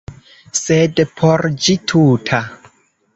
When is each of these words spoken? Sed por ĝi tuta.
Sed 0.59 1.01
por 1.19 1.45
ĝi 1.65 1.75
tuta. 1.93 2.41